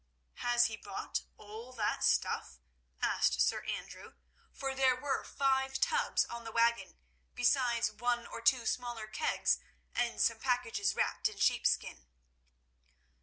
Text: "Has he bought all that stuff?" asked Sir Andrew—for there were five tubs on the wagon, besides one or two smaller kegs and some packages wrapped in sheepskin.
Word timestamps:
"Has 0.37 0.65
he 0.65 0.77
bought 0.77 1.21
all 1.37 1.73
that 1.73 2.03
stuff?" 2.03 2.57
asked 3.03 3.39
Sir 3.39 3.63
Andrew—for 3.65 4.73
there 4.73 4.95
were 4.95 5.23
five 5.23 5.79
tubs 5.79 6.25
on 6.25 6.43
the 6.43 6.51
wagon, 6.51 6.95
besides 7.35 7.91
one 7.91 8.25
or 8.25 8.41
two 8.41 8.65
smaller 8.65 9.05
kegs 9.05 9.59
and 9.93 10.19
some 10.19 10.39
packages 10.39 10.95
wrapped 10.95 11.29
in 11.29 11.37
sheepskin. 11.37 12.07